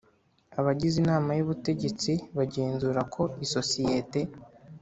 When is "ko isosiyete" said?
3.13-4.19